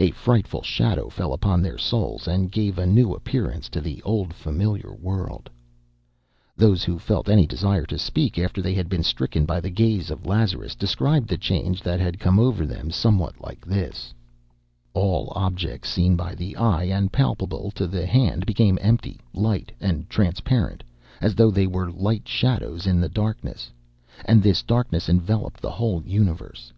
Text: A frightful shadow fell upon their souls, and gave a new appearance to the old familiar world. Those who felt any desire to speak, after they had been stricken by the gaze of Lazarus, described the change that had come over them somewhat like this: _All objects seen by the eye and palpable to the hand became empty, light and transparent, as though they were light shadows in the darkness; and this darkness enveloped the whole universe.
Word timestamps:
A 0.00 0.10
frightful 0.10 0.62
shadow 0.62 1.08
fell 1.08 1.32
upon 1.32 1.62
their 1.62 1.78
souls, 1.78 2.26
and 2.26 2.50
gave 2.50 2.76
a 2.76 2.84
new 2.86 3.14
appearance 3.14 3.68
to 3.68 3.80
the 3.80 4.02
old 4.02 4.34
familiar 4.34 4.92
world. 4.92 5.48
Those 6.56 6.82
who 6.82 6.98
felt 6.98 7.28
any 7.28 7.46
desire 7.46 7.86
to 7.86 7.96
speak, 7.96 8.36
after 8.36 8.60
they 8.60 8.74
had 8.74 8.88
been 8.88 9.04
stricken 9.04 9.46
by 9.46 9.60
the 9.60 9.70
gaze 9.70 10.10
of 10.10 10.26
Lazarus, 10.26 10.74
described 10.74 11.28
the 11.28 11.36
change 11.36 11.82
that 11.82 12.00
had 12.00 12.18
come 12.18 12.40
over 12.40 12.66
them 12.66 12.90
somewhat 12.90 13.40
like 13.40 13.64
this: 13.64 14.12
_All 14.92 15.30
objects 15.36 15.88
seen 15.88 16.16
by 16.16 16.34
the 16.34 16.56
eye 16.56 16.86
and 16.86 17.12
palpable 17.12 17.70
to 17.76 17.86
the 17.86 18.06
hand 18.06 18.46
became 18.46 18.76
empty, 18.82 19.20
light 19.32 19.70
and 19.80 20.10
transparent, 20.10 20.82
as 21.20 21.36
though 21.36 21.52
they 21.52 21.68
were 21.68 21.92
light 21.92 22.26
shadows 22.26 22.88
in 22.88 23.00
the 23.00 23.08
darkness; 23.08 23.70
and 24.24 24.42
this 24.42 24.64
darkness 24.64 25.08
enveloped 25.08 25.60
the 25.60 25.70
whole 25.70 26.02
universe. 26.04 26.72